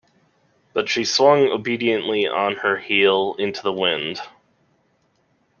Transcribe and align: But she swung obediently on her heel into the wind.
But 0.73 0.89
she 0.89 1.05
swung 1.05 1.47
obediently 1.49 2.25
on 2.27 2.55
her 2.55 2.75
heel 2.77 3.35
into 3.37 3.61
the 3.61 3.71
wind. 3.71 4.19